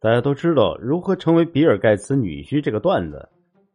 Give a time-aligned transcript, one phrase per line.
[0.00, 3.28] 大家都知道如何成为比尔盖茨女婿这个段子。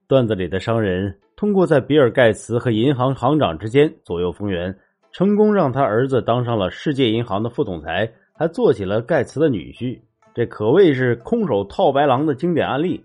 [0.08, 4.74] 段子里的商人通过在比尔盖茨和银行行长之间左右逢源，
[5.12, 10.00] 成功让他儿子当上了世界银行的副总裁，还做起了盖茨的女婿。
[10.34, 13.04] 这可谓是空手套白狼的经典案例。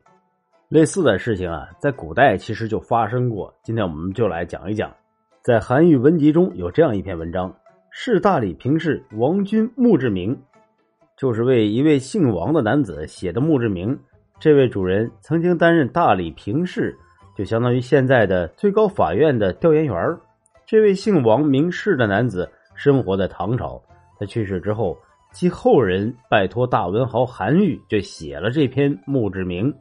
[0.69, 3.53] 类似的事情啊，在古代其实就发生过。
[3.65, 4.95] 今天我们就来讲一讲，
[5.43, 7.53] 在韩愈文集中有这样一篇文章：
[7.91, 10.39] 是大理平氏王君墓志铭。
[11.19, 13.99] 就是为一位姓王的男子写的墓志铭。
[14.39, 16.97] 这位主人曾经担任大理平氏，
[17.37, 20.17] 就相当于现在的最高法院的调研员。
[20.65, 23.83] 这位姓王名氏的男子生活在唐朝。
[24.17, 24.97] 他去世之后，
[25.33, 29.75] 其后人拜托大文豪韩愈，就写了这篇墓志铭。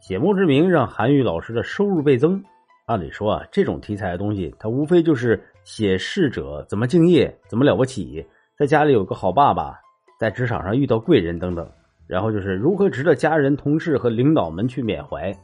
[0.00, 2.42] 写墓志铭让韩愈老师的收入倍增。
[2.86, 8.26] 按理说啊，这种题材的东西，他无非就是写逝者怎么敬业，怎么了不起，
[8.56, 9.78] 在家里有个好爸爸。
[10.22, 11.68] 在职场上遇到贵人等等，
[12.06, 15.36] 然后就是如何值得家人、同事和领导们去缅怀。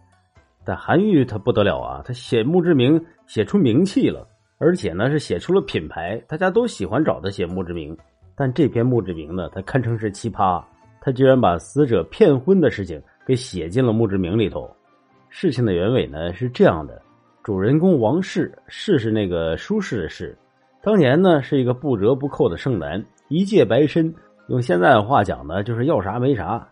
[0.64, 4.24] 但韩愈他不得了啊，他写墓志铭写出名气了，
[4.58, 7.96] 而且呢是写出了品牌，大家都喜欢找他写墓志铭。
[8.36, 10.62] 但这篇墓志铭呢，他堪称是奇葩，
[11.00, 14.70] 他居然把死者骗婚的事情给写进了墓志铭里头。
[15.28, 17.02] 事情的原委呢是这样的：
[17.42, 20.38] 主人公王氏，氏是那个舒适的氏，
[20.84, 24.14] 当年呢是一个不折不扣的剩男，一介白身。
[24.48, 26.66] 用现在的话讲呢，就是要啥没啥。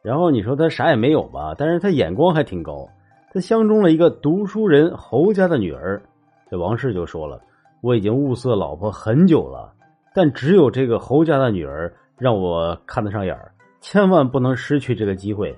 [0.00, 2.88] 然后你说他啥也没有吧，但是他眼光还挺高。
[3.32, 6.00] 他相中了一个读书人侯家的女儿。
[6.48, 7.40] 这王氏就说了
[7.82, 9.72] ：“我已经物色老婆很久了，
[10.14, 15.52] 但只有这个侯家的女儿让我看得上眼儿，千万不能失去这个机会。”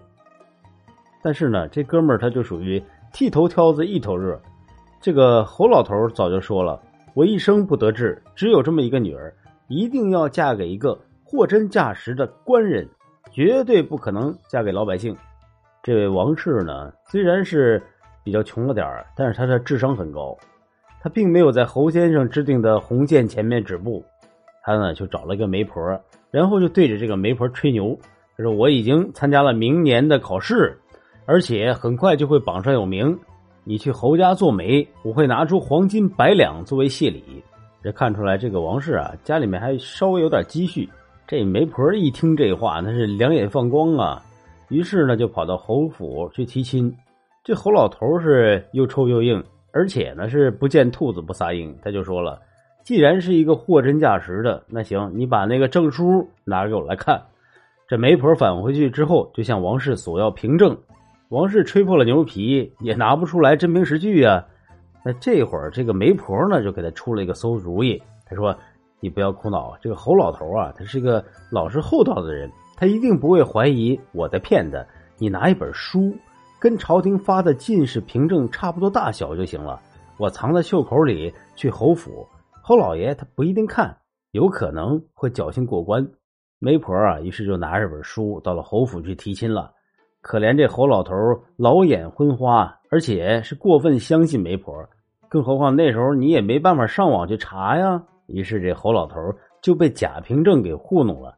[1.22, 2.82] 但是呢，这哥们儿他就属于
[3.12, 4.40] 剃头挑子一头热。
[5.02, 6.80] 这个侯老头早就说了
[7.12, 9.34] ：“我一生不得志，只有这么一个女儿，
[9.68, 10.98] 一定要嫁给一个。”
[11.30, 12.88] 货真价实的官人，
[13.30, 15.14] 绝对不可能嫁给老百姓。
[15.82, 17.82] 这位王氏呢，虽然是
[18.24, 20.34] 比较穷了点儿，但是他的智商很高。
[21.02, 24.02] 他并没有在侯先生制定的红线前面止步，
[24.62, 27.94] 他呢就找了一个媒婆，然后就对着这个媒婆吹牛，
[28.34, 30.74] 他说：“我已经参加了明年的考试，
[31.26, 33.16] 而且很快就会榜上有名。
[33.64, 37.44] 你去侯家做媒，我会拿出黄金百两作为谢礼。”
[37.84, 40.88] 这看出来，这个王氏啊，家里面还稍微有点积蓄。
[41.28, 44.24] 这媒婆一听这话，那是两眼放光啊！
[44.70, 46.90] 于是呢，就跑到侯府去提亲。
[47.44, 51.76] 这侯老头是又臭又硬，而且呢是不见兔子不撒鹰。
[51.82, 52.40] 他就说了
[52.82, 57.20] ：“既然是一个货真价实的，那行，你把那个证书拿给我来看。”
[57.86, 60.74] 这媒婆返回去之后，就向王氏索要凭证。
[61.28, 64.42] 王氏吹破了牛皮，也拿不出来真凭实据啊。
[65.04, 68.02] 那这会儿，这个媒婆呢，就给他出了一个馊主意。
[68.24, 68.56] 他说。
[69.00, 74.84] 你不要苦恼，这个侯老头啊，他是个老实厚道的人，他一定不会怀疑我在骗他。
[75.18, 76.14] 你拿一本书，
[76.60, 79.80] 跟朝廷发的进士凭证差不多大小就行了，
[80.16, 82.26] 我藏在袖口里，去侯府，
[82.62, 83.96] 侯老爷他不一定看，
[84.32, 86.08] 有可能会侥幸过关。
[86.60, 89.72] 媒婆啊，于是就拿着本书到了侯府去提亲了。
[90.20, 91.14] 可怜这侯老头
[91.56, 94.74] 老眼昏花，而且是过分相信媒婆，
[95.28, 98.02] 更何况那时候你也没办法上网去查呀。
[98.28, 99.16] 于是，这侯老头
[99.60, 101.34] 就被贾平正给糊弄了，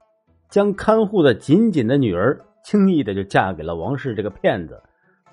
[0.49, 4.83] 将看护的紧紧的女儿轻易的就嫁给了王氏这个骗子。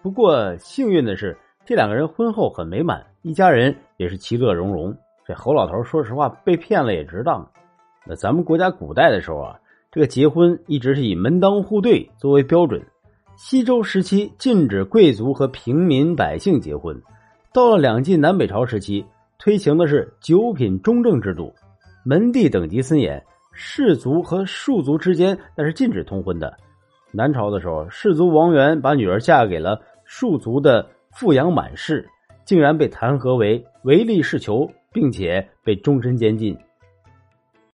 [0.01, 1.35] 不过，幸运的是，
[1.66, 4.95] 这两个人婚后很美满，一家人也是其乐融融。
[5.25, 7.45] 这侯老头说实话，被骗了也值当。
[8.06, 9.59] 那咱们国家古代的时候啊，
[9.91, 12.81] 这个结婚一直是以门当户对作为标准。
[13.35, 17.01] 西周时期禁止贵族和平民百姓结婚，
[17.51, 19.03] 到了两晋南北朝时期。
[19.39, 21.53] 推行的是九品中正制度，
[22.03, 26.55] 门第等级森严，士族和庶族之间那是禁止通婚的。
[27.11, 32.07] 南朝的时候，士族王元把女儿嫁给了庶族的富阳满氏，
[32.45, 36.57] 竟然被弹劾为唯利是求，并且被终身监禁。